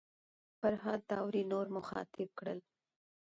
فرهاد 0.59 1.01
داوري 1.11 1.43
نور 1.51 1.65
مخاطب 1.77 2.29
کړل. 2.39 2.59